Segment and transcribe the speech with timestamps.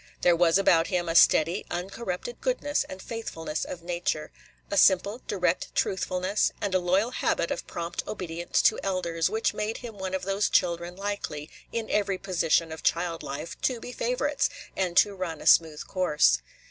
[0.21, 4.31] There was about him a steady, uncorrupted goodness and faithfulness of nature,
[4.71, 9.77] a simple, direct truthfulness, and a loyal habit of prompt obedience to elders, which made
[9.77, 14.49] him one of those children likely, in every position of child life, to be favorites,
[14.75, 16.39] and to run a smooth course.